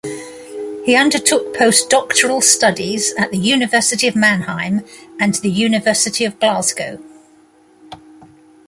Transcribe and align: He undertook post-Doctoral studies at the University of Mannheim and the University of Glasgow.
He 0.83 0.95
undertook 0.95 1.55
post-Doctoral 1.55 2.41
studies 2.41 3.13
at 3.19 3.29
the 3.29 3.37
University 3.37 4.07
of 4.07 4.15
Mannheim 4.15 4.83
and 5.19 5.35
the 5.35 5.51
University 5.51 6.25
of 6.25 6.39
Glasgow. 6.39 6.97